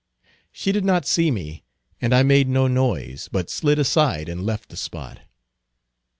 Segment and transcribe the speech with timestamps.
[0.51, 1.63] She did not see me,
[2.01, 5.19] and I made no noise, but slid aside, and left the spot.